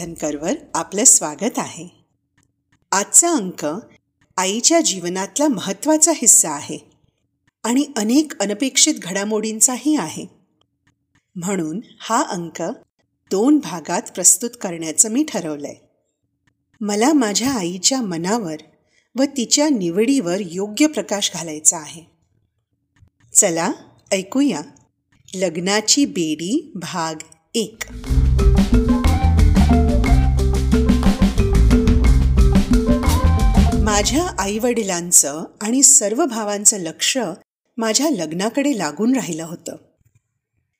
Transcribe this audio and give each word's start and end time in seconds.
वर्धनकरवर 0.00 0.52
आपलं 0.74 1.04
स्वागत 1.04 1.58
आहे. 1.58 1.88
आजचा 2.92 3.30
अंक 3.30 3.66
आईच्या 4.36 4.80
जीवनातला 4.80 5.48
महत्त्वाचा 5.48 6.12
हिस्सा 6.14 6.50
आहे 6.50 6.78
आणि 7.64 7.84
अनेक 7.96 8.40
अनपेक्षित 8.40 8.94
घडामोडींचाही 9.02 9.96
आहे. 9.96 10.26
म्हणून 11.36 11.80
हा 12.00 12.22
अंक 12.22 12.62
दोन 13.30 13.58
भागात 13.58 14.02
प्रस्तुत 14.14 14.50
करण्याचं 14.60 15.10
मी 15.10 15.24
ठरवलं 15.28 15.68
आहे 15.68 15.88
मला 16.80 17.12
माझ्या 17.12 17.52
आईच्या 17.52 18.00
मनावर 18.00 18.56
व 19.16 19.22
तिच्या 19.36 19.68
निवडीवर 19.68 20.36
योग्य 20.40 20.86
प्रकाश 20.86 21.30
घालायचा 21.34 21.78
आहे. 21.78 22.02
चला 23.34 23.72
ऐकूया 24.12 24.60
लग्नाची 25.34 26.04
बेडी 26.04 26.72
भाग 26.74 27.14
एक. 27.54 27.82
माझ्या 33.90 34.26
आईवडिलांचं 34.38 35.44
आणि 35.60 35.82
सर्व 35.82 36.24
भावांचं 36.24 36.78
लक्ष 36.78 37.18
माझ्या 37.76 38.10
लग्नाकडे 38.10 38.78
लागून 38.78 39.14
राहिलं 39.14 39.44
होतं. 39.44 39.76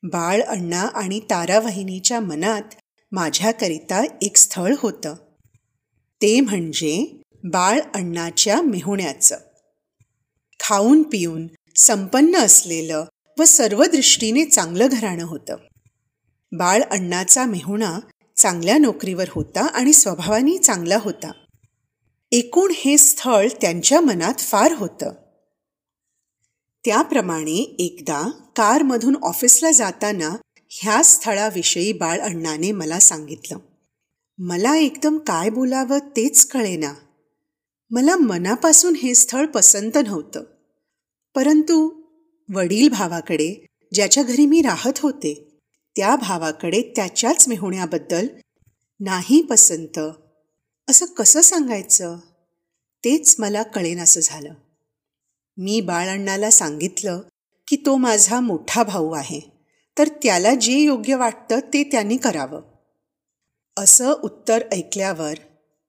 बाळ 0.03 0.43
अण्णा 0.43 0.81
आणि 0.81 1.21
तारावाहिनीच्या 1.21 2.21
मनात 2.21 2.63
माझ्याकरिता 3.13 4.05
एक 4.23 4.37
स्थळ 4.37 4.75
होतं. 4.79 5.15
ते 6.23 6.41
म्हणजे 6.41 7.23
बाळ 7.45 7.81
अण्णाच्या 7.95 8.63
मेहुण्याचं. 8.63 9.37
खाऊन 10.61 11.03
पिऊन 11.03 11.47
संपन्न 11.77 12.37
असलेलं 12.37 13.05
व 13.39 13.45
सर्व 13.45 13.85
दृष्टीने 13.85 14.45
चांगलं 14.45 14.87
घराणं 14.91 15.25
होतं. 15.25 15.57
बाळ 16.53 16.83
अण्णाचा 16.83 17.45
मेहुणा 17.45 17.99
चांगल्या 18.37 18.79
नोकरीवर 18.79 19.27
होता 19.29 19.67
आणि 19.67 19.93
स्वभावाने 19.93 20.59
चांगला 20.59 20.99
होता. 21.01 21.33
एकूण 22.33 22.73
हे 22.75 22.99
स्थळ 22.99 23.49
त्यांच्या 23.61 24.01
मनात 24.01 24.35
फार 24.39 24.73
होतं. 24.73 25.13
त्याप्रमाणे 26.85 27.77
एकदा 27.79 28.31
कारमधून 28.57 29.17
ऑफिसला 29.23 29.71
जाताना 29.71 30.37
ह्या 30.69 31.03
स्थळाविषयी 31.03 31.93
बाळ 31.93 32.21
अण्णाने 32.21 32.73
मला 32.73 32.99
सांगितलं. 32.99 33.59
मला 34.39 34.77
एकदम 34.77 35.19
काय 35.19 35.51
बोलावं 35.51 35.99
तेच 35.99 36.47
कळेना. 36.47 36.95
मला 37.91 38.17
मनापासून 38.17 38.95
हे 38.95 39.15
स्थळ 39.15 39.47
पसंत 39.47 39.99
नव्हतं. 40.07 40.45
परंतु 41.35 42.03
वडील 42.55 42.89
भावाकडे 42.89 43.67
ज्याच्या 43.95 44.23
घरी 44.23 44.47
मी 44.47 44.63
राहत 44.63 44.99
होते 44.99 45.59
त्या 45.97 46.17
भावाकडे 46.17 46.83
त्याच्याच 46.97 47.49
मेहुण्याबद्दल 47.49 48.27
नाही 49.01 49.43
पसंत 49.43 49.99
असं 50.91 51.07
कसं 51.07 51.41
सांगायचं? 51.41 52.17
तेच 53.05 53.37
मला 53.39 53.63
कळेनासं 53.63 54.21
झालं. 54.21 54.55
मी 55.57 55.81
बाळअण्णाला 55.81 56.51
सांगितलं 56.51 57.21
की 57.69 57.77
तो 57.77 57.97
माझा 57.97 58.41
मोठा 58.41 58.83
भाऊ 58.83 59.13
आहे 59.13 59.41
तर 59.99 60.09
त्याला 60.09 60.55
जे 60.55 60.73
योग्य 60.73 61.15
वाटतं 61.15 61.59
ते 61.59 61.85
त्यांनी 61.85 62.17
करावं. 62.17 62.63
असं 63.77 64.13
उत्तर 64.23 64.65
ऐकल्यावर 64.73 65.35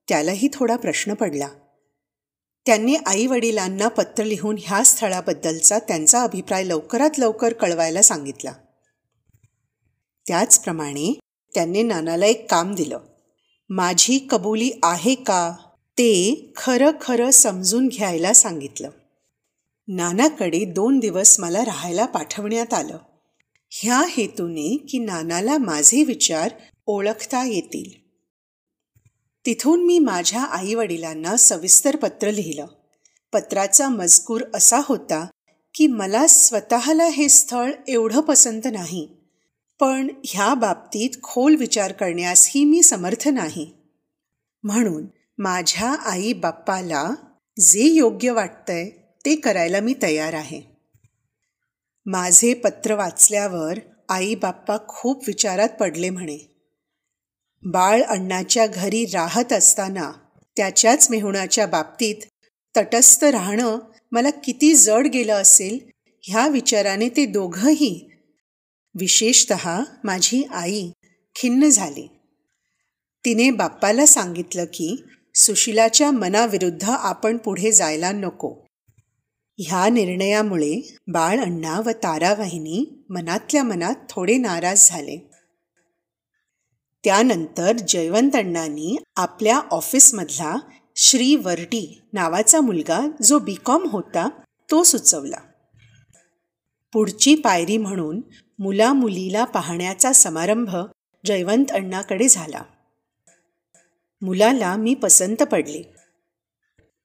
त्यालाही 0.09 0.49
थोडा 0.53 0.75
प्रश्न 0.75 1.13
पडला. 1.13 1.47
त्यांनी 2.65 2.95
आईवडिलांना 2.95 3.87
पत्र 3.87 4.23
लिहून 4.23 4.55
ह्या 4.59 4.83
स्थळाबद्दलचा 4.83 5.79
त्यांचा 5.79 6.23
अभिप्राय 6.23 6.63
लवकरात 6.63 7.19
लवकर 7.19 7.53
कळवायला 7.53 8.01
सांगितला. 8.01 8.53
त्याचप्रमाणे 10.27 11.19
त्यांनी 11.53 11.83
नानाला 11.83 12.25
एक 12.25 12.51
काम 12.51 12.75
दिलं. 12.75 12.99
माझी 13.73 14.27
कबुली 14.29 14.71
आहे 14.83 15.15
का? 15.15 15.55
ते 15.91 16.45
खरं 16.55 16.91
खरं 17.01 17.31
समजून 17.31 17.87
घ्यायला 17.87 18.33
सांगितलं. 18.33 18.89
नानाकडे 19.87 20.65
दोन 20.65 20.99
दिवस 20.99 21.39
मला 21.39 21.65
राहायला 21.65 22.05
पाठवण्यात 22.05 22.73
आलं. 22.73 22.97
ह्या 23.69 24.03
हेतूने 24.09 24.77
की 24.89 24.99
नानाला 24.99 25.57
माझे 25.57 26.03
विचार 26.03 26.51
ओळखता 26.87 27.43
येतील. 27.43 28.01
तिथून 29.45 29.85
मी 29.85 29.99
माझ्या 29.99 30.43
आईवडिलांना 30.43 31.37
सविस्तर 31.37 31.95
पत्र 31.95 32.31
लिहिलं. 32.31 32.65
पत्राचा 33.33 33.89
मजकूर 33.89 34.41
असा 34.53 34.79
होता 34.85 35.25
की 35.75 35.87
मला 35.87 36.27
स्वतःला 36.27 37.05
हे 37.05 37.29
स्थळ 37.29 37.71
एवढं 37.87 38.21
पसंत 38.21 38.61
नाही. 38.65 39.07
पण 39.81 40.07
ह्या 40.25 40.53
बाबतीत 40.53 41.09
खोल 41.23 41.55
विचार 41.55 41.91
करण्यासही 41.91 42.65
मी 42.65 42.83
समर्थ 42.83 43.27
नाही. 43.27 43.71
म्हणून 44.63 45.05
माझ्या 45.37 45.93
आई 45.93 46.33
बाप्पाला 46.33 47.13
जे 47.59 47.83
योग्य 47.83 48.31
वाटतंय 48.31 48.89
ते 49.25 49.35
करायला 49.35 49.79
मी 49.79 49.93
तयार 50.01 50.33
आहे. 50.33 50.61
माझे 52.05 52.53
पत्र 52.53 52.95
वाचल्यावर 52.95 53.79
आई 54.09 54.35
बाप्पा 54.35 54.77
खूप 54.87 55.23
विचारात 55.27 55.69
पडले 55.69 56.09
म्हणे. 56.09 56.37
बाळ 57.63 58.01
अण्णाच्या 58.01 58.67
घरी 58.67 59.05
राहत 59.05 59.53
असताना 59.53 60.11
त्याच्याच 60.57 61.09
मेहुणाच्या 61.09 61.67
बाबतीत 61.67 62.15
तटस्थ 62.77 63.23
राहणं 63.23 63.79
मला 64.11 64.29
किती 64.29 64.75
जड 64.75 65.07
गेलं 65.07 65.33
असेल 65.33 65.79
ह्या 66.23 66.47
विचाराने 66.47 67.09
ते 67.09 67.25
दोघंही 67.25 68.10
विशेषत 68.99 69.53
माझी 70.03 70.43
आई 70.43 70.91
खिन्न 71.35 71.69
झाली. 71.69 72.07
तिने 73.25 73.51
बाप्पाला 73.51 74.05
सांगितलं 74.05 74.63
की 74.63 75.03
सुशिलाच्या 75.35 76.11
मनाविरुद्ध 76.11 76.89
आपण 76.89 77.37
पुढे 77.37 77.71
जायला 77.71 78.11
नको. 78.11 78.55
ह्या 79.57 79.89
निर्णयामुळे 79.89 80.97
बाळ 81.07 81.39
अण्णा 81.39 81.79
व 81.79 81.89
तारावाहिनी 81.89 83.03
मनातल्या 83.09 83.63
मनात 83.63 83.95
थोडे 84.09 84.37
नाराज 84.37 84.89
झाले. 84.89 85.31
त्यानंतर 87.03 87.77
जयवंत 87.87 88.35
अण्णांनी 88.35 88.97
आपल्या 89.15 89.57
ऑफिसमधला 89.57 90.55
श्री 90.95 91.35
वर्टी 91.35 92.01
नावाचा 92.13 92.61
मुलगा 92.61 93.07
जो 93.23 93.39
बी 93.39 93.53
कॉम 93.53 93.89
होता 93.89 94.29
तो 94.71 94.83
सुचवला. 94.83 95.37
पुढची 96.93 97.35
पायरी 97.35 97.77
म्हणून 97.77 98.21
मुला 98.59 98.93
मुलीला 98.93 99.45
पाहण्याचा 99.45 100.13
समारंभ 100.13 100.75
जयवंत 101.25 101.71
अण्णाकडे 101.71 102.27
झाला. 102.27 102.61
मुलाला 104.21 104.75
मी 104.75 104.93
पसंत 104.93 105.43
पडले. 105.43 105.83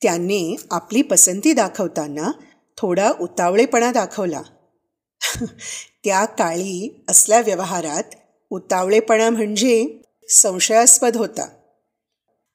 त्याने 0.03 0.57
आपली 0.71 1.03
पसंती 1.03 1.53
दाखवताना 1.53 2.31
थोडा 2.77 3.13
उतावळेपणा 3.21 3.93
दाखवला. 3.93 4.43
त्या 6.05 6.25
काळी 6.25 7.05
असल्या 7.09 7.41
व्यवहारात 7.41 8.03
उतावळेपणा 8.51 9.31
म्हणजे 9.31 10.03
संशयास्पद 10.29 11.17
होता. 11.17 11.49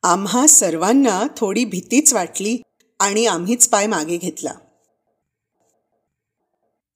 आम्हा 0.03 0.47
सर्वांना 0.47 1.27
थोडी 1.37 1.65
भीतीच 1.65 2.13
वाटली 2.13 2.57
आणि 2.99 3.25
आम्हीच 3.25 3.69
पाय 3.69 3.87
मागे 3.87 4.17
घेतला. 4.17 4.51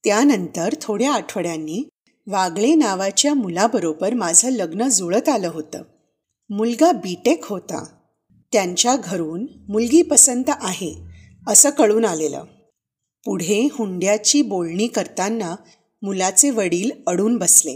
त्यानंतर 0.05 0.73
थोड्या 0.81 1.13
आठवड्यांनी 1.13 1.89
वागळे 2.27 2.75
नावाच्या 2.75 3.33
मुलाबरोबर 3.33 4.13
माझं 4.13 4.49
लग्न 4.49 4.87
जुळत 4.87 5.29
आलं 5.29 5.47
होतं. 5.47 5.83
मुलगा 6.49 6.91
बीटेक 6.91 7.45
होता. 7.45 7.85
त्यांच्या 8.53 8.95
घरून 8.95 9.45
मुलगी 9.67 10.01
पसंत 10.01 10.43
आहे 10.47 10.95
असं 11.47 11.69
कळून 11.69 12.05
आलेलं. 12.05 12.43
पुढे 13.25 13.67
हुंड्याची 13.73 14.41
बोलणी 14.41 14.87
करताना 14.87 15.55
मुलाचे 16.01 16.49
वडील 16.49 16.91
अडून 17.07 17.37
बसले. 17.37 17.75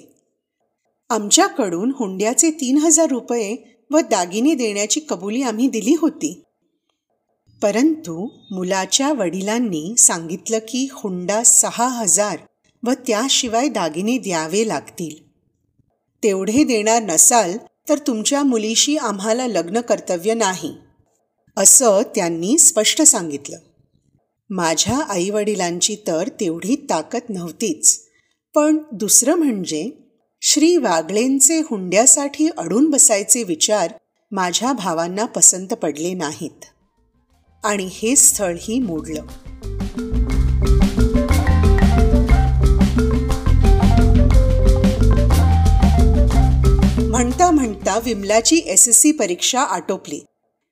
आमच्याकडून 1.10 1.92
हुंड्याचे 1.96 2.52
तीन 2.52 2.78
हजार 2.78 3.12
रुपये 3.12 3.86
व 3.92 4.00
दागिने 4.00 4.56
देण्याची 4.56 5.00
कबुली 5.10 5.42
आम्ही 5.42 5.70
दिली 5.70 5.96
होती. 6.00 6.44
परंतु 7.62 8.28
मुलाच्या 8.52 9.12
वडिलांनी 9.14 9.96
सांगितलं 9.98 10.58
की 10.58 10.88
हुंडा 10.92 11.44
सहा 11.44 11.88
हजार 11.88 12.38
व 12.84 12.92
त्याशिवाय 13.08 13.68
दागिने 13.68 14.18
द्यावे 14.18 14.68
लागतील. 14.68 15.16
तेवढे 16.24 16.64
देणार 16.64 17.02
नसाल 17.04 17.58
तर 17.90 17.98
तुमच्या 17.98 18.44
मुलीशी 18.44 18.98
आम्हाला 18.98 19.48
लग्न 19.48 19.82
कर्तव्य 19.82 20.34
नाही 20.34 20.74
असं 21.58 22.02
त्यांनी 22.16 22.58
स्पष्ट 22.58 23.02
सांगितलं. 23.02 23.58
माझ्या 24.50 24.98
आईवडिलांची 24.98 25.96
तर 26.08 26.28
तेवढी 26.28 26.76
ताकद 26.90 27.20
नव्हतीच 27.30 28.00
पण 28.56 28.78
दुसरं 28.92 29.36
म्हणजे 29.36 29.90
श्री 30.42 30.78
वागळेंचे 30.78 31.60
हुंड्यासाठी 31.60 32.50
अडून 32.58 32.90
बसायचे 32.90 33.44
विचार 33.44 33.94
माझ्या 34.32 34.74
भावांना 34.74 35.26
पसंत 35.26 35.68
पडले 35.68 36.14
नाहीत. 36.14 36.66
आणि 37.64 37.90
हे 37.92 38.16
स्थळही 38.16 38.80
मोडलं. 38.80 39.24
म्हणता 47.10 47.52
म्हणता 47.52 48.00
विमलाची 48.00 48.56
एस 48.56 48.88
एस 48.88 48.98
सी 48.98 49.12
परीक्षा 49.12 49.62
आटोपली 49.62 50.22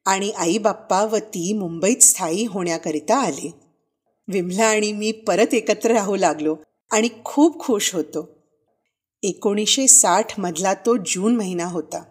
आणि 0.05 0.31
आई 0.31 0.57
बाप्पा 0.57 1.03
व 1.03 1.17
ती 1.17 1.53
मुंबईत 1.53 2.03
स्थायी 2.03 2.45
होण्याकरिता 2.45 3.17
आले. 3.17 3.53
विमला 4.27 4.65
आणि 4.65 4.91
मी 4.91 5.11
परत 5.11 5.53
एकत्र 5.53 5.91
राहू 5.91 6.15
लागलो 6.15 6.55
आणि 6.91 7.09
खूप 7.25 7.59
खुश 7.59 7.95
होतो. 7.95 8.29
एकोणीसशे 9.23 9.87
साठमधला 9.87 10.73
तो 10.73 10.95
जून 10.95 11.35
महिना 11.35 11.65
होता. 11.65 12.03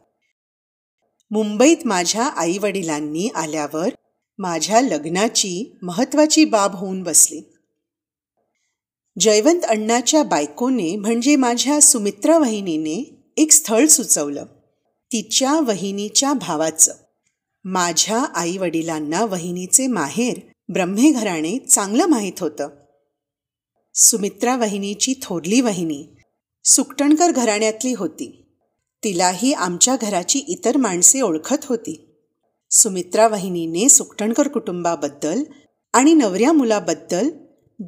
मुंबईत 1.30 1.76
माझ्या 1.84 2.24
आईवडिलांनी 2.24 3.28
आल्यावर 3.34 3.88
माझ्या 4.38 4.80
लग्नाची 4.80 5.78
महत्त्वाची 5.82 6.44
बाब 6.44 6.74
होऊन 6.74 7.02
बसली. 7.02 7.40
जयवंत 9.20 9.60
अण्णाच्या 9.64 10.22
बायकोने 10.22 10.96
म्हणजे 10.96 11.36
माझ्या 11.36 11.80
सुमित्रा 11.80 12.38
वहिनीने 12.38 13.24
एक 13.36 13.52
स्थळ 13.52 13.86
सुचवलं. 13.86 14.44
तिच्या 15.12 15.60
वहिनीच्या 15.60 16.32
भावाचं. 16.32 16.92
माझ्या 17.64 18.18
आईवडिलांना 18.18 19.24
वहिनीचे 19.24 19.86
माहेर 19.86 20.38
ब्रह्मेघराणे 20.68 21.58
चांगलं 21.58 22.06
माहीत 22.06 22.40
होतं. 22.40 22.68
सुमित्रा 23.94 24.56
वहिनीची 24.56 25.14
थोरली 25.22 25.60
वहिनी 25.60 26.06
सुकटणकर 26.64 27.30
घराण्यातली 27.30 27.92
होती. 27.92 28.46
तिलाही 29.04 29.52
आमच्या 29.52 29.96
घराची 29.96 30.38
इतर 30.38 30.76
माणसे 30.76 31.20
ओळखत 31.20 31.64
होती. 31.64 32.15
सुमित्रा 32.70 33.28
वहिनीने 33.28 33.88
सुकटणकर 33.88 34.48
कुटुंबाबद्दल 34.48 35.42
आणि 35.92 36.14
नवऱ्या 36.14 36.52
मुलाबद्दल 36.52 37.30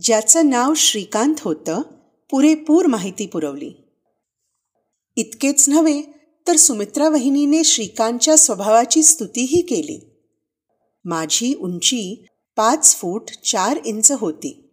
ज्याचं 0.02 0.50
नाव 0.50 0.74
श्रीकांत 0.74 1.34
होतं 1.40 1.82
पुरेपूर 2.30 2.86
माहिती 2.86 3.26
पुरवली. 3.26 3.72
इतकेच 5.16 5.68
नव्हे 5.68 6.02
तर 6.46 6.56
सुमित्रा 6.56 7.08
वहिनीने 7.08 7.64
श्रीकांतच्या 7.64 8.36
स्वभावाची 8.36 9.02
स्तुतीही 9.02 9.60
केली. 9.60 10.00
माझी 11.04 11.54
उंची 11.54 12.26
पाच 12.56 12.96
फूट 12.96 13.30
चार 13.44 13.78
इंच 13.86 14.12
होती. 14.12 14.70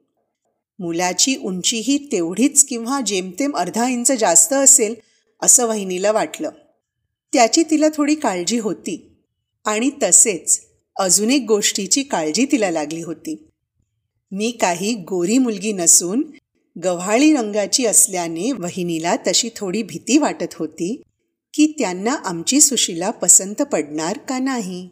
मुलाची 0.80 1.36
उंचीही 1.36 2.10
तेवढीच 2.12 2.66
किंवा 2.66 3.01
जेमतेम 3.01 3.58
अर्धा 3.58 3.90
इंच 3.90 4.12
जास्त 4.12 4.54
असेल 4.54 4.96
असं 5.42 5.68
वहिनीला 5.68 6.12
वाटलं. 6.12 6.50
त्याची 7.34 7.63
तिला 7.63 7.86
थोडी 7.96 8.16
काळजी 8.16 8.60
होती. 8.60 9.14
आणि 9.65 9.89
तसेच 10.03 10.59
अजून 10.95 11.31
एक 11.31 11.45
गोष्टीची 11.47 12.03
काळजी 12.03 12.45
तिला 12.51 12.71
लागली 12.71 13.01
होती. 13.01 13.47
मी 14.31 14.51
काही 14.51 14.94
गोरी 14.94 15.38
मुलगी 15.38 15.71
नसून 15.71 16.23
गव्हाळी 16.83 17.33
रंगाची 17.33 17.85
असल्याने 17.85 18.51
वहिनीला 18.51 19.15
तशी 19.27 19.50
थोडी 19.56 19.83
भीती 19.83 20.17
वाटत 20.17 20.53
होती 20.53 21.01
की 21.53 21.73
त्यांना 21.79 22.13
आमची 22.13 22.62
सुशीला 22.62 23.09
पसंत 23.12 23.62
पडणार 23.62 24.17
का 24.17 24.39
नाही. 24.39 24.89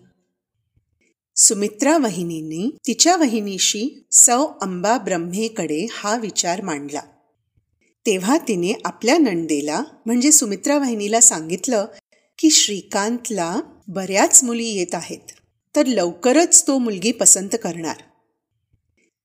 सुमित्रा 1.35 1.97
वहिनीने 1.97 2.77
तिच्या 2.87 3.15
वहिनीशी 3.17 4.03
सौ 4.11 4.45
अंबा 4.61 4.97
ब्रह्मेकडे 4.97 5.87
हा 5.91 6.15
विचार 6.17 6.61
मांडला. 6.61 7.01
तेव्हा 8.05 8.37
तिने 8.37 8.73
आपल्या 8.85 9.17
नंदेला 9.17 9.83
म्हणजे 10.05 10.31
सुमित्रा 10.31 10.77
वहिनीला 10.77 11.19
सांगितलं 11.21 11.85
की 12.39 12.49
श्रीकांतला 12.49 13.61
बऱ्याच 13.87 14.43
मुली 14.43 14.65
येत 14.65 14.95
आहेत. 14.95 15.31
तर 15.75 15.85
लवकरच 15.85 16.67
तो 16.67 16.77
मुलगी 16.77 17.11
पसंत 17.11 17.49
करणार. 17.53 17.95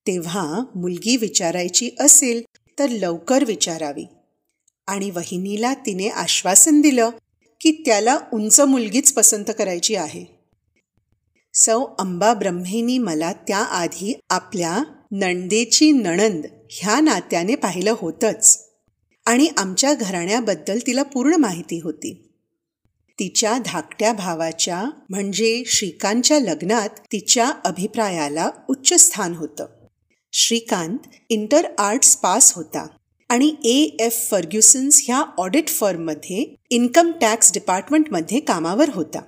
तेव्हा 0.07 0.63
मुलगी 0.75 1.17
विचारायची 1.17 1.89
असेल 1.99 2.41
तर 2.79 2.89
लवकर 2.89 3.43
विचारावी. 3.43 4.05
आणि 4.87 5.09
वहिनीला 5.09 5.73
तिने 5.73 6.07
आश्वासन 6.07 6.81
दिलं 6.81 7.09
की 7.61 7.83
त्याला 7.85 8.19
उंच 8.33 8.59
मुलगीच 8.59 9.13
पसंत 9.13 9.45
करायची 9.57 9.95
आहे. 9.95 10.25
सौ 11.53 11.85
अंबा 11.99 12.33
ब्रह्मेनी 12.33 12.97
मला 12.97 13.33
त्याआधी 13.33 14.19
आपल्या 14.29 14.83
नणदेची 15.11 15.91
नणंद 15.91 16.45
ह्या 16.71 16.99
नात्याने 16.99 17.55
पाहिलं 17.55 17.95
होतंच. 17.97 18.69
आणि 19.25 19.47
आमच्या 19.57 19.93
घराण्याबद्दल 19.93 20.79
तिला 20.87 21.03
पूर्ण 21.03 21.33
माहिती 21.33 21.79
होती. 21.79 22.28
तिच्या 23.19 23.57
धाकट्या 23.65 24.13
भावाच्या 24.13 24.85
म्हणजे 25.09 25.63
श्रीकांतच्या 25.65 26.39
लग्नात 26.39 26.89
तिच्या 26.89 27.51
अभिप्रायाला 27.65 28.49
उच्च 28.69 28.93
स्थान 28.93 29.35
होतं. 29.35 29.65
श्रीकांत 30.33 30.97
इंटर 31.29 31.67
आर्ट्स 31.77 32.15
पास 32.15 32.53
होता 32.53 32.87
आणि 33.29 33.55
ए. 33.63 34.03
एफ. 34.03 34.27
फर्ग्युसन्स 34.31 35.01
ह्या 35.05 35.23
ऑडिट 35.37 35.67
फर्ममध्ये 35.67 36.55
इन्कम 36.69 37.11
टॅक्स 37.21 37.53
डिपार्टमेंटमध्ये 37.53 38.39
कामावर 38.39 38.89
होता. 38.89 39.21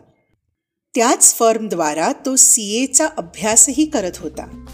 त्याच 0.96 1.36
फर्मद्वारा 1.36 2.12
तो 2.26 2.36
सी. 2.36 2.84
एचा 2.84 3.08
अभ्यासही 3.18 3.86
करत 3.86 4.18
होता. 4.18 4.66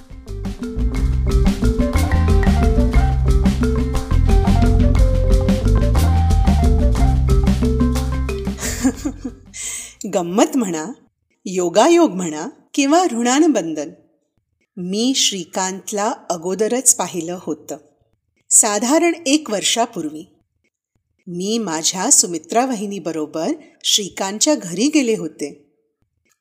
गंमत 10.13 10.57
म्हणा 10.57 10.85
योगायोग 11.45 12.11
म्हणा 12.11 12.47
किंवा 12.73 13.05
ऋणानुबंधन. 13.11 13.89
मी 14.77 15.13
श्रीकांतला 15.15 16.13
अगोदरच 16.29 16.95
पाहिलं 16.95 17.39
होतं. 17.41 17.77
साधारण 18.49 19.11
एक 19.25 19.49
वर्षापूर्वी. 19.49 20.25
मी 21.27 21.57
माझ्या 21.57 22.11
सुमित्रा 22.11 22.65
वहिनीबरोबर 22.65 23.51
श्रीकांतच्या 23.83 24.55
घरी 24.55 24.87
गेले 24.87 25.15
होते. 25.15 25.73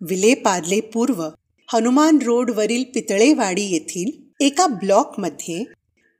विलेपार्ले 0.01 0.81
पूर्व 0.81 1.29
हनुमान 1.73 2.19
रोडवरील 2.25 2.85
पितळेवाडी 2.95 3.63
येथील 3.63 4.45
एका 4.45 4.67
ब्लॉकमध्ये 4.67 5.65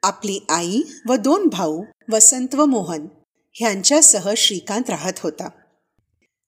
आपली 0.03 0.39
आई 0.49 0.81
व 1.09 1.15
दोन 1.15 1.47
भाऊ 1.47 1.83
वसंत 2.13 2.55
व 2.55 2.65
मोहन 2.65 3.07
ह्यांच्यासह 3.55 4.33
श्रीकांत 4.37 4.91
राहत 4.91 5.13
होता. 5.23 5.49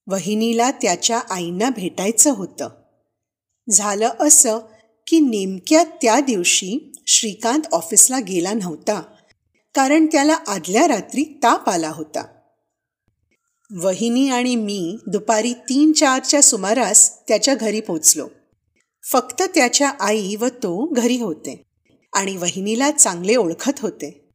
वहिनीला 0.08 0.70
त्याच्या 0.70 1.20
आईंना 1.30 1.70
भेटायचं 1.70 2.30
होतं. 2.30 2.68
झालं 3.70 4.08
असं 4.20 4.58
की 5.06 5.20
नेमक्या 5.20 5.84
त्या 5.84 6.20
दिवशी 6.20 6.92
श्रीकांत 7.06 7.62
ऑफिसला 7.72 8.18
गेला 8.18 8.52
नव्हता 8.52 9.02
कारण 9.74 10.06
त्याला 10.06 10.34
आदल्या 10.48 10.88
रात्री 10.88 11.24
ताप 11.42 11.68
आला 11.68 11.88
होता. 11.88 12.26
वहिनी 13.82 14.28
आणि 14.28 14.56
मी 14.56 14.96
दुपारी 15.06 15.52
तीन 15.52 15.92
चारच्या 15.92 16.42
सुमारास 16.42 17.28
त्याच्या 17.28 17.54
घरी 17.54 17.80
पोचलो. 17.80 18.28
फक्त 19.12 19.42
त्याच्या 19.42 19.88
आई 20.00 20.36
व 20.36 20.48
तो 20.48 20.86
घरी 20.86 21.20
होते 21.20 21.62
आणि 22.14 22.36
वहिनीला 22.36 22.90
चांगले 22.90 23.36
ओळखत 23.36 23.80
होते. 23.80 24.28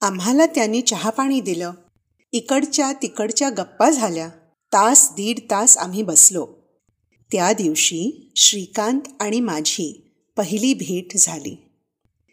आम्हाला 0.00 0.46
त्यांनी 0.46 0.80
चहापाणी 0.80 1.40
दिलं. 1.40 1.72
इकडच्या 2.32 2.92
तिकडच्या 2.92 3.50
गप्पा 3.50 3.90
झाल्या. 3.90 4.28
तास 4.74 5.10
दीड 5.12 5.38
तास 5.38 5.78
आम्ही 5.78 6.02
बसलो. 6.02 6.46
त्या 7.32 7.52
दिवशी 7.52 8.32
श्रीकांत 8.36 9.00
आणि 9.20 9.40
माझी 9.40 10.12
पहिली 10.36 10.74
भेट 10.74 11.16
झाली. 11.16 11.68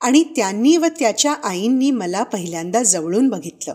आणि 0.02 0.24
त्यांनी 0.24 0.78
व 0.78 0.86
त्याच्या 0.86 1.34
आईंनी 1.34 1.92
मला 1.92 2.24
पहिल्यांदा 2.24 2.84
जवळून 2.84 3.30
बघितलं. 3.30 3.74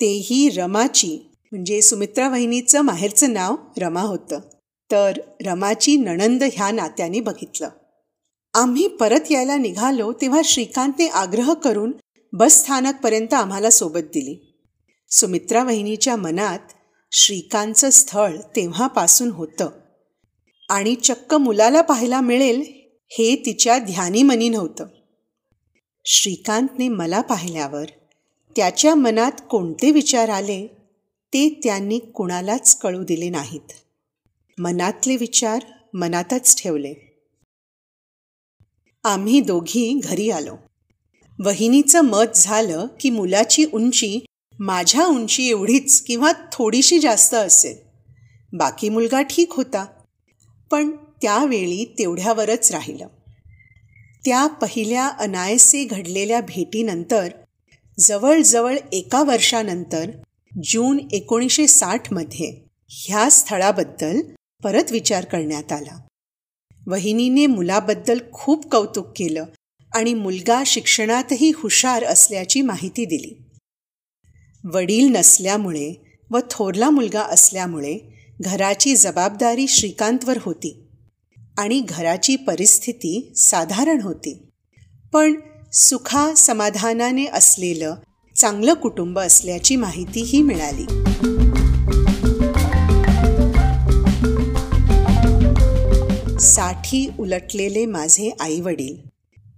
तेही 0.00 0.48
रमाची 0.48 1.18
म्हणजे 1.52 1.82
सुमित्रा 1.82 2.28
वहिनीचं 2.28 2.80
माहेरचं 2.80 3.32
नाव 3.32 3.56
रमा 3.78 4.00
होतं. 4.00 4.40
तर 4.90 5.18
रमाची 5.46 5.96
नणंद 5.96 6.44
ह्या 6.52 6.70
नात्याने 6.70 7.20
बघितलं. 7.20 7.68
आम्ही 8.54 8.88
परत 8.88 9.32
यायला 9.32 9.56
निघालो 9.56 10.12
तेव्हा 10.12 10.40
श्रीकांतने 10.44 11.06
आग्रह 11.06 11.54
करून 11.54 11.92
बस 12.32 12.52
स्थानकपर्यंत 12.52 13.34
आम्हाला 13.34 13.70
सोबत 13.70 14.00
दिली. 14.00 14.54
सुमित्रा 15.10 15.64
वहिनीच्या 15.64 16.16
मनात 16.16 16.58
श्रीकांतचं 17.10 17.90
स्थळ 17.90 18.36
तेव्हापासून 18.56 19.30
होतं. 19.30 19.70
आणि 20.68 20.94
चक्क 20.94 21.34
मुलाला 21.34 21.80
पाहायला 21.80 22.20
मिळेल 22.20 22.62
हे 23.08 23.42
तिच्या 23.46 23.78
ध्यानीमनी 23.78 24.48
नव्हतं. 24.48 24.86
श्रीकांतने 26.04 26.88
मला 26.88 27.20
पाहिल्यावर 27.20 27.84
त्याच्या 28.56 28.94
मनात 28.94 29.32
कोणते 29.50 29.92
विचार 29.92 30.28
आले 30.28 30.66
ते 31.32 31.60
त्यांनी 31.64 31.98
कुणालाच 31.98 32.78
कळू 32.78 33.04
दिले 33.04 33.28
नाहीत. 33.28 33.72
मनातले 34.58 35.16
विचार 35.16 35.62
मनातच 35.94 36.62
ठेवले. 36.62 36.94
आम्ही 39.04 39.40
दोघी 39.40 40.00
घरी 40.04 40.30
आलो. 40.30 40.56
वहिनीचं 41.44 42.00
मत 42.00 42.26
झालं 42.34 42.86
की 43.00 43.10
मुलाची 43.10 43.66
उंची 43.72 44.24
माझ्या 44.58 45.06
उंची 45.06 45.48
एवढीच 45.48 46.00
किंवा 46.00 46.32
थोडीशी 46.52 46.98
जास्त 46.98 47.34
असेल. 47.34 47.76
बाकी 48.52 48.88
मुलगा 48.88 49.22
ठीक 49.22 49.52
होता. 49.52 49.86
पण 50.70 50.90
त्यावेळी 51.22 51.94
तेवढ्यावरच 51.98 52.72
राहिलं. 52.72 53.06
त्या 54.24 54.46
पहिल्या 54.46 55.06
अनायसे 55.06 55.84
घडलेल्या 55.84 56.40
भेटीनंतर 56.40 57.28
जवळजवळ 57.98 58.76
एका 58.92 59.22
वर्षानंतर 59.22 60.10
जून 60.64 60.98
एकोणीसशे 61.12 61.66
साठमध्ये 61.66 62.60
ह्या 62.88 63.28
स्थळाबद्दल 63.30 64.20
परत 64.64 64.92
विचार 64.92 65.24
करण्यात 65.24 65.72
आला. 65.72 66.06
वहिनीने 66.86 67.46
मुलाबद्दल 67.46 68.18
खूप 68.32 68.70
कौतुक 68.70 69.06
केलं 69.16 69.44
आणि 69.94 70.14
मुलगा 70.14 70.62
शिक्षणातही 70.66 71.52
हुशार 71.56 72.04
असल्याची 72.04 72.60
माहिती 72.62 73.04
दिली. 73.04 73.42
वडील 74.64 75.16
नसल्यामुळे 75.16 75.94
व 76.30 76.38
थोरला 76.50 76.90
मुलगा 76.90 77.20
असल्यामुळे 77.20 77.98
घराची 78.40 78.96
जबाबदारी 78.96 79.66
श्रीकांतवर 79.68 80.38
होती 80.42 80.88
आणि 81.58 81.80
घराची 81.88 82.36
परिस्थिती 82.36 83.32
साधारण 83.36 84.00
होती. 84.00 84.42
पण 85.12 85.34
सुखा 85.72 86.34
समाधानाने 86.34 87.26
असलेलं 87.26 87.94
चांगलं 88.36 88.74
कुटुंब 88.74 89.18
असल्याची 89.18 89.76
माहितीही 89.76 90.42
मिळाली. 90.42 90.84
साठी 96.40 97.10
उलटलेले 97.18 97.86
माझे 97.86 98.30
आईवडील 98.40 98.96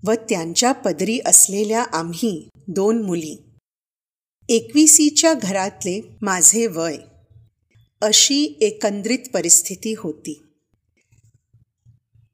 व 0.04 0.12
त्यांच्या 0.12 0.73
पदरी 0.73 1.21
असलेल्या 1.26 1.83
आम्ही 1.83 2.49
दोन 2.69 3.02
मुली 3.02 3.42
एकविसीच्या 4.50 5.35
घरातले 5.35 6.00
माझे 6.23 6.66
वय. 6.66 6.97
अशी 8.02 8.59
एकंदरीत 8.61 9.19
परिस्थिती 9.35 9.95
होती. 9.99 10.42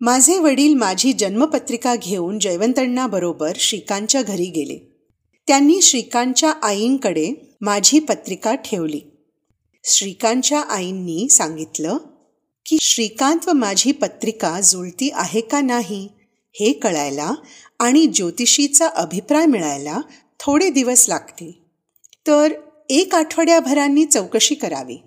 माझे 0.01 0.39
वडील 0.39 0.75
माझी 0.75 1.13
जन्मपत्रिका 1.13 1.97
घेऊन 1.97 2.39
जयवंतण्णाबरोबर 2.39 3.53
श्रीकांतच्या 3.57 4.23
घरी 4.23 4.45
गेले. 4.45 5.09
त्यांनी 5.47 5.83
श्रीकांतच्या 5.83 6.51
आईंकडे 6.51 7.57
माझी 7.61 7.99
पत्रिका 7.99 8.55
ठेवली. 8.55 9.01
श्रीकांतच्या 9.85 10.61
आईंनी 10.61 11.29
सांगितलं 11.29 11.97
की 12.67 12.77
श्रीकांत 12.81 13.49
व 13.49 13.53
माझी 13.53 13.93
पत्रिका 13.93 14.61
जुळती 14.61 15.11
आहे 15.15 15.41
का 15.41 15.61
नाही 15.61 16.09
हे 16.61 16.73
कळायला 16.73 17.33
आणि 17.79 18.07
ज्योतिषीचा 18.07 18.89
अभिप्राय 18.89 19.47
मिळायला 19.47 20.01
थोडे 20.41 20.71
दिवस 20.71 21.09
लागतील. 21.09 21.66
तर 22.27 22.53
एक 22.91 23.15
आठवड्याभरांनी 23.15 24.05
चौकशी 24.05 24.55
करावी. 24.55 25.03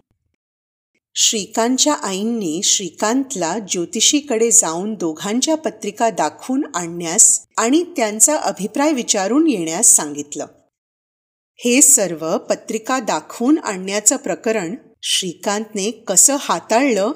श्रीकांतच्या 1.16 1.94
आईंनी 1.94 2.62
श्रीकांतला 2.64 3.60
ज्योतिषीकडे 3.60 4.52
जाऊन 4.52 4.94
दोघांच्या 4.94 5.56
पत्रिका 5.56 6.10
दाखवून 6.10 6.66
आणण्यास 6.76 7.46
आणि 7.58 7.84
त्यांचा 7.84 8.36
अभिप्राय 8.36 8.94
विचारून 8.94 9.48
येण्यास 9.48 9.96
सांगितलं. 9.96 10.46
हे 11.56 11.82
सर्व 11.82 12.38
पत्रिका 12.38 13.00
दाखवून 13.00 13.58
आणण्याचं 13.58 14.16
प्रकरण 14.16 14.76
श्रीकांतने 15.04 15.92
कसं 15.92 16.36
हाताळलं 16.40 17.12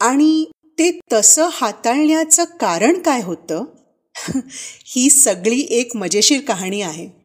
आणि 0.00 0.44
ते 0.78 1.00
तसं 1.12 1.48
हाताळण्याचं 1.52 2.44
कारण 2.44 2.98
काय 2.98 3.22
होतं? 3.22 3.64
ही 4.84 5.10
सगळी 5.10 5.66
एक 5.70 5.96
मजेशीर 5.96 6.40
कहाणी 6.40 6.82
आहे. 6.82 7.23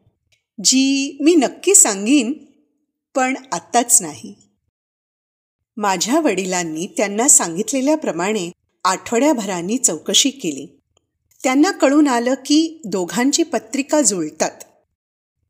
जी 0.64 1.16
मी 1.20 1.34
नक्की 1.34 1.74
सांगीन 1.74 2.32
पण 3.14 3.34
आत्ताच 3.52 4.02
नाही. 4.02 4.34
माझ्या 5.76 6.20
वडिलांनी 6.20 6.86
त्यांना 6.96 7.28
सांगितलेल्याप्रमाणे 7.28 8.50
आठवड्याभरांनी 8.84 9.78
चौकशी 9.78 10.30
केली. 10.30 10.80
त्यांना 11.42 11.70
कळून 11.70 12.08
आलं 12.08 12.34
की 12.34 12.80
दोघांची 12.84 13.42
पत्रिका 13.42 14.02
जुळतात. 14.02 14.50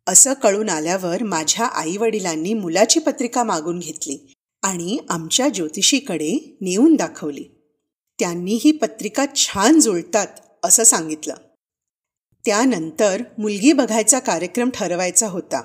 असं 0.07 0.33
कळून 0.33 0.69
आल्यावर 0.69 1.23
माझ्या 1.23 1.67
आईवडिलांनी 1.67 2.55
मुलाची 2.55 3.01
पत्रिका 3.01 3.43
मागून 3.43 3.79
घेतली 3.79 4.35
आणि 4.63 4.99
आमच्या 5.09 5.49
ज्योतिषीकडे 5.49 6.57
नेऊन 6.61 6.97
दाखवली. 6.97 7.45
त्यांनी 8.19 8.59
ही 8.65 8.73
पत्रिका 8.73 9.27
छान 9.37 9.81
जुळतात 9.81 10.27
असं 10.65 10.85
सांगितलं. 10.85 11.35
त्यानंतर 12.45 13.23
मुलगी 13.39 13.73
बघायचा 13.73 14.19
कार्यक्रम 14.19 14.71
ठरवायचा 14.71 15.29
होता. 15.29 15.63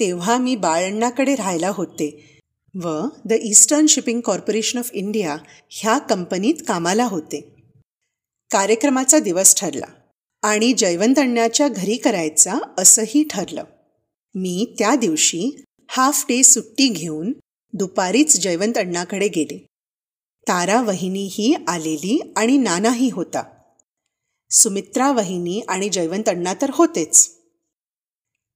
तेव्हा 0.00 0.38
मी 0.38 0.56
बाळण्णाकडे 0.56 1.34
राहायला 1.34 1.68
होते 1.68 2.38
व 2.74 3.00
the 3.24 3.32
Eastern 3.42 3.86
Shipping 3.86 4.20
Corporation 4.20 4.78
of 4.78 4.90
India 4.92 5.36
ह्या 5.70 5.98
कंपनीत 5.98 6.54
कामाला 6.68 7.04
होते. 7.04 7.54
कार्यक्रमाचा 8.50 9.18
दिवस 9.18 9.60
ठरला 9.60 9.86
आणि 10.42 10.72
जयवंत 10.72 11.18
अण्णाच्या 11.18 11.68
घरी 11.68 11.96
करायचा 11.96 12.54
असंही 12.78 13.24
ठरलं. 13.30 13.64
मी 14.34 14.74
त्या 14.78 14.94
दिवशी 14.94 15.64
हाफ 15.88 16.24
डे 16.28 16.42
सुट्टी 16.42 16.88
घेऊन 16.88 17.32
दुपारीच 17.72 18.40
जयवंत 18.40 18.78
अण्णाकडे 18.78 19.28
गेले. 19.28 19.66
तारा 20.48 20.82
वहिनीही 20.82 21.54
आलेली 21.68 22.32
आणि 22.36 22.56
नानाही 22.56 23.10
होता. 23.10 23.42
सुमित्रा 24.52 25.12
वहिनी 25.12 25.60
आणि 25.68 25.88
जयवंत 25.88 26.28
अण्णा 26.28 26.54
तर 26.62 26.70
होतेच. 26.74 27.36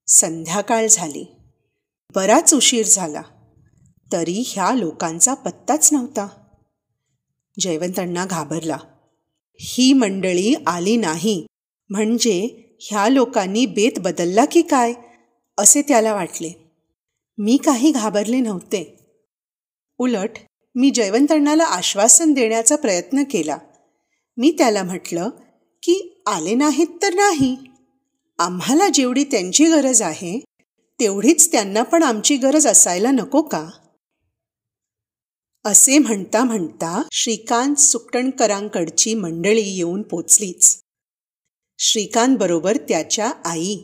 संध्याकाळ 0.06 0.86
झाली. 0.90 1.36
बराच 2.14 2.54
उशीर 2.54 2.86
झाला. 2.86 3.22
तरी 4.12 4.42
ह्या 4.46 4.72
लोकांचा 4.72 5.34
पत्ताच 5.34 5.92
नव्हता. 5.92 6.28
जयवंत 7.60 7.98
अण्णा 7.98 8.26
घाबरला. 8.26 8.76
ही 9.60 9.92
मंडळी 9.92 10.54
आली 10.66 10.96
नाही. 10.96 11.46
म्हणजे 11.90 12.62
ह्या 12.80 13.08
लोकांनी 13.08 13.66
बेत 13.66 13.98
बदलला 13.98 14.44
की 14.44 14.62
काय? 14.62 14.92
असे 15.58 15.82
त्याला 15.82 16.14
वाटले. 16.14 16.72
मी 17.38 17.56
काही 17.56 17.90
घाबरले 17.90 18.40
नव्हते. 18.40 19.06
उलट 19.98 20.30
मी 20.74 20.90
जयवंतण्णाला 20.90 21.64
आश्वासन 21.64 22.32
देण्याचा 22.32 22.76
प्रयत्न 22.76 23.22
केला. 23.30 23.58
मी 24.36 24.54
त्याला 24.58 24.82
म्हटलं 24.82 25.30
की 25.86 26.22
आले 26.26 26.54
नाहीत 26.54 26.86
तर 27.02 27.14
नाही. 27.14 27.56
आम्हाला 28.38 28.88
जेवढी 28.88 29.24
त्यांची 29.24 29.64
गरज 29.64 30.02
आहे 30.02 30.40
तेवढीच 31.00 31.52
त्यांना 31.52 31.82
पण 31.82 32.02
आमची 32.02 32.36
गरज 32.36 32.66
असायला 32.66 33.10
नको 33.10 33.42
का? 33.42 33.68
असे 35.64 35.98
म्हणता 35.98 36.44
म्हणता 36.44 37.02
श्रीकांत 37.12 37.76
सुकटणकरांकडची 37.76 39.14
मंडळी 39.14 39.62
येऊन 39.62 40.02
पोचलीच. 40.02 40.80
श्रीकांत 41.78 42.36
बरोबर 42.38 42.76
त्याच्या 42.76 43.32
आई 43.44 43.78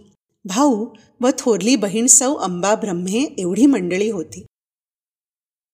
भाऊ 0.45 0.87
व 1.21 1.29
थोरली 1.39 1.77
बहीण 1.77 2.07
सौ 2.07 2.35
अंबा 2.35 2.75
ब्रह्मे 2.75 3.35
एवढी 3.39 3.67
मंडळी 3.67 4.11
होती. 4.11 4.47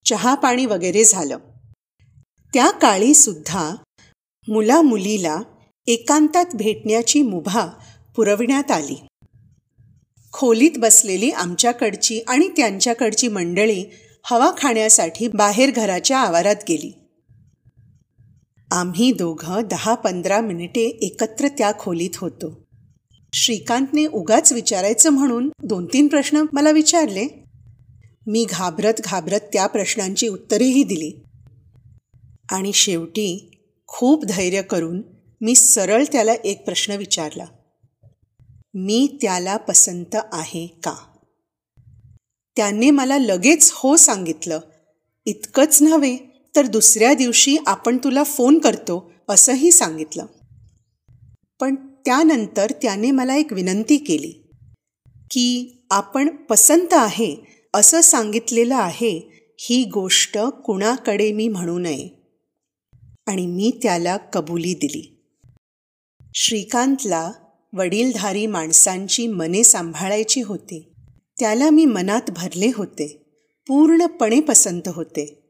चहा 0.04 0.34
पाणी 0.34 0.66
वगैरे 0.66 1.04
झालं. 1.04 1.38
त्या 2.54 2.70
काळी 2.70 3.14
सुद्धा 3.14 3.74
मुला 4.48 4.82
मुलीला 4.82 5.42
एकांतात 5.88 6.44
भेटण्याची 6.54 7.22
मुभा 7.22 7.66
पुरविण्यात 8.16 8.70
आली. 8.70 8.96
खोलीत 10.32 10.70
बसलेली 10.78 11.30
आमच्याकडची 11.30 12.20
आणि 12.28 12.48
त्यांच्याकडची 12.48 13.28
मंडळी 13.28 13.84
हवा 14.24 14.50
खाण्यासाठी 14.58 15.28
बाहेर 15.28 15.70
घराच्या 15.70 16.18
आवारात 16.18 16.56
गेली. 16.68 16.92
आम्ही 18.72 19.12
दोघं 19.12 19.62
दहा 19.70 19.94
पंधरा 19.94 20.40
मिनिटे 20.40 20.80
एकत्र 20.80 21.48
त्या 21.48 21.72
खोलीत 21.78 22.16
होतो. 22.16 22.64
श्रीकांतने 23.34 24.06
उगाच 24.06 24.52
विचारायचं 24.52 25.10
म्हणून 25.10 25.50
दोन 25.62 25.86
तीन 25.86 26.06
प्रश्न 26.06 26.44
मला 26.52 26.70
विचारले. 26.70 27.26
मी 28.26 28.46
घाबरत 28.50 28.94
घाबरत 29.04 29.40
त्या 29.52 29.66
प्रश्नांची 29.66 30.28
उत्तरेही 30.28 30.84
दिली. 30.84 31.22
आणि 32.52 32.72
शेवटी 32.72 33.50
खूप 33.86 34.24
धैर्य 34.24 34.62
करून 34.62 35.02
मी 35.40 35.54
सरळ 35.54 36.04
त्याला 36.12 36.32
एक 36.44 36.64
प्रश्न 36.64 36.92
विचारला 36.92 37.44
मी 38.74 39.18
त्याला 39.20 39.56
पसंत 39.56 40.16
आहे 40.32 40.66
का? 40.66 40.94
त्याने 42.56 42.90
मला 42.90 43.18
लगेच 43.18 43.70
हो 43.74 43.96
सांगितलं 43.96 44.60
इतकंच 45.26 45.82
नव्हे 45.82 46.18
तर 46.56 46.66
दुसऱ्या 46.66 47.14
दिवशी 47.14 47.56
आपण 47.66 47.98
तुला 47.98 48.24
फोन 48.24 48.58
करतो 48.58 49.12
असंही 49.28 49.72
सांगितलं. 49.72 50.26
पण 51.60 51.74
त्यानंतर 52.04 52.70
त्याने 52.82 53.10
मला 53.10 53.36
एक 53.36 53.52
विनंती 53.52 53.96
केली 53.96 54.30
की 55.30 55.78
आपण 55.90 56.36
पसंत 56.36 56.88
आहे 56.92 57.36
असं 57.74 58.00
सांगितलेलं 58.00 58.76
आहे 58.76 59.20
ही 59.60 59.84
गोष्ट 59.84 60.38
कुणाकडे 60.38 61.32
मी 61.32 61.48
म्हणू 61.48 61.78
नये. 61.78 62.08
आणि 63.26 63.46
मी 63.46 63.70
त्याला 63.82 64.16
कबुली 64.16 64.74
दिली. 64.74 65.17
श्रीकांतला 66.34 67.32
वडीलधारी 67.72 68.46
माणसांची 68.46 69.26
मने 69.26 69.64
सांभाळायची 69.64 70.42
होती. 70.42 70.94
त्याला 71.38 71.70
मी 71.70 71.84
मनात 71.84 72.30
भरले 72.30 72.70
होते. 72.74 73.24
पूर्णपणे 73.68 74.40
पसंत 74.40 74.88
होते. 74.88 75.44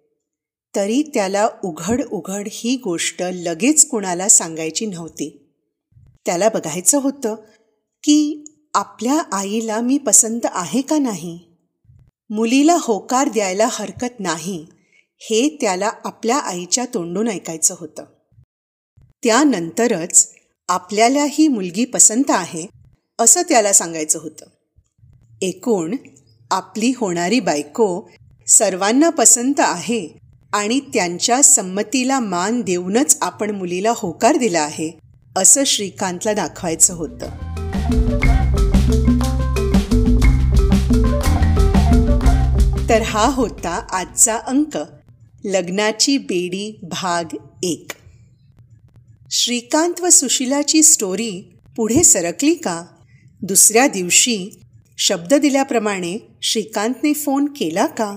तरी 0.76 1.02
त्याला 1.14 1.48
उघड 1.64 2.02
उघड 2.04 2.48
ही 2.52 2.76
गोष्ट 2.76 3.22
लगेच 3.22 3.88
कुणाला 3.88 4.28
सांगायची 4.28 4.86
नव्हती. 4.86 5.54
त्याला 6.26 6.48
बघायचं 6.48 6.98
होतं 6.98 7.34
की 8.04 8.44
आपल्या 8.74 9.20
आईला 9.32 9.80
मी 9.80 9.98
पसंत 9.98 10.40
आहे 10.44 10.82
का 10.82 10.98
नाही? 10.98 11.40
मुलीला 12.30 12.76
होकार 12.80 13.28
द्यायला 13.28 13.68
हरकत 13.70 14.20
नाही 14.20 14.66
हे 15.18 15.58
त्याला 15.60 15.90
आपल्या 16.04 16.38
आईच्या 16.38 16.86
तोंडून 16.94 17.28
ऐकायचं 17.28 17.74
होतं. 17.78 18.04
त्यानंतरच 19.24 20.37
आपल्याला 20.68 21.26
ही 21.30 21.48
मुलगी 21.48 21.84
पसंत 21.84 22.24
आहे 22.28 22.66
असं 23.18 23.42
त्याला 23.42 23.72
सांगायचं 23.72 24.18
होतं. 24.18 24.46
एकूण 25.42 25.96
आपली 26.50 26.92
होणारी 26.96 27.40
बायको 27.40 28.10
सर्वांना 28.46 29.10
पसंत 29.10 29.54
आहे 29.58 30.08
आणि 30.52 30.80
त्यांच्या 30.80 31.42
संमतीला 31.42 32.20
मान 32.20 32.60
देऊनच 32.60 33.18
आपण 33.22 33.50
मुलीला 33.50 33.92
होकार 33.96 34.36
दिला 34.36 34.60
आहे 34.60 34.98
असं 35.36 35.64
श्रीकांतला 35.64 36.32
दाखवायचं 36.32 36.94
होतं. 36.94 37.26
तर 42.88 43.02
हा 43.02 43.26
होता 43.26 43.86
आजचा 43.90 44.36
अंक. 44.36 44.78
लग्नाची 45.44 46.18
बेडी 46.18 46.78
भाग 46.82 47.24
एक. 47.62 47.86
श्रीकांत 49.30 50.00
व 50.00 50.08
सुशिलाची 50.08 50.82
स्टोरी 50.82 51.58
पुढे 51.76 52.04
सरकली 52.04 52.54
का? 52.54 52.84
दुसऱ्या 53.42 53.86
दिवशी 53.86 54.50
शब्द 54.98 55.34
दिल्याप्रमाणे 55.34 56.18
श्रीकांतने 56.42 57.12
फोन 57.12 57.46
केला 57.46 57.86
का? 57.86 58.16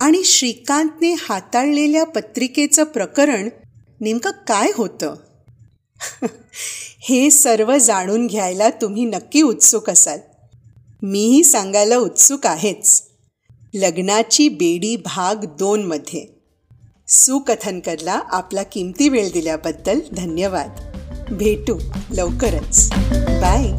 आणि 0.00 0.24
श्रीकांतने 0.24 1.14
हाताळलेल्या 1.18 2.04
पत्रिकेचं 2.04 2.84
प्रकरण 2.84 3.48
नेमकं 4.00 4.30
काय 4.30 4.72
होतं? 4.74 5.14
हे 7.00 7.30
सर्व 7.30 7.78
जाणून 7.78 8.26
घ्यायला 8.26 8.70
तुम्ही 8.70 9.04
नक्की 9.04 9.42
उत्सुक 9.42 9.90
असाल. 9.90 10.18
मीही 11.02 11.44
सांगायला 11.44 11.96
उत्सुक 11.96 12.46
आहेच. 12.46 13.02
लग्नाची 13.74 14.48
बेडी 14.48 14.96
भाग 14.96 15.44
दोनमध्ये. 15.44 16.35
सुकथनकरला 17.08 18.20
आपला 18.28 18.62
किमती 18.62 19.08
वेळ 19.08 19.32
दिल्याबद्दल 19.32 20.00
धन्यवाद. 20.16 20.70
भेटू 21.30 21.78
लवकरच. 22.10 22.92
बाय. 23.40 23.72